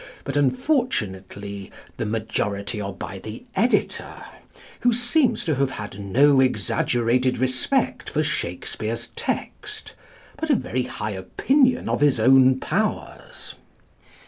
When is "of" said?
11.87-12.01